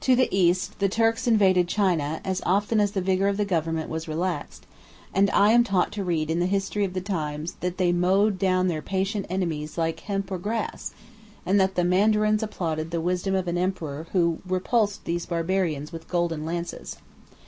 [0.00, 3.88] To the east, the Turks invaded China, as often as the vigor of the government
[3.88, 4.66] was relaxed:
[5.14, 8.36] and I am taught to read in the history of the times, that they mowed
[8.36, 10.92] down their patient enemies like hemp or grass;
[11.46, 16.08] and that the mandarins applauded the wisdom of an emperor who repulsed these Barbarians with
[16.08, 16.96] golden lances.